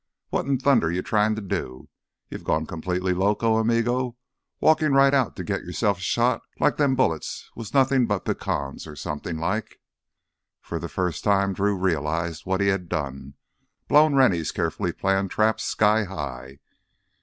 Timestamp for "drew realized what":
11.53-12.61